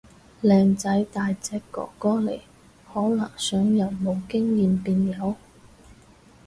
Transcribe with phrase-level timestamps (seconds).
[0.41, 2.39] 靚仔大隻哥哥嚟，
[2.91, 5.35] 可能想由冇經驗變有